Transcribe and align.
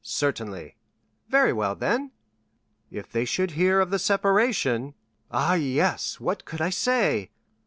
"Certainly." 0.03 0.77
"Very 1.29 1.53
well, 1.53 1.75
then." 1.75 2.09
"If 2.89 3.11
they 3.11 3.23
should 3.23 3.51
hear 3.51 3.79
of 3.79 3.91
the 3.91 3.99
separation——" 3.99 4.95
"Ah, 5.29 5.53
yes; 5.53 6.19
what 6.19 6.43
could 6.43 6.59
I 6.59 6.71
say?" 6.71 7.29